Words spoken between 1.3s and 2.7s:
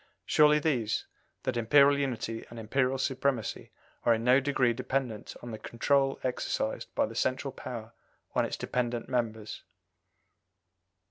that Imperial unity and